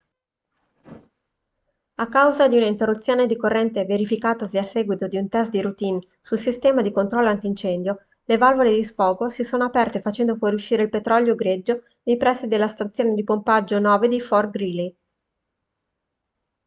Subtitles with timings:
[1.93, 6.39] a causa di un'interruzione di corrente verificatasi a seguito di un test di routine sul
[6.39, 11.35] sistema di controllo antincendio le valvole di sfogo si sono aperte facendo fuoriuscire il petrolio
[11.35, 14.95] greggio nei pressi della stazione di pompaggio 9 di fort greely